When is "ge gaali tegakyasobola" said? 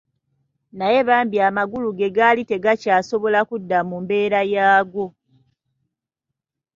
1.97-3.39